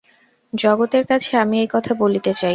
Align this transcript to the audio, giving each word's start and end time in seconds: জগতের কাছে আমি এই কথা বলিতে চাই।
জগতের 0.53 1.03
কাছে 1.05 1.31
আমি 1.37 1.55
এই 1.59 1.69
কথা 1.71 1.91
বলিতে 1.93 2.31
চাই। 2.33 2.49